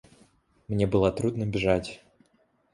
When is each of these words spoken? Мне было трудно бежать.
Мне 0.67 0.87
было 0.87 1.11
трудно 1.11 1.45
бежать. 1.45 2.01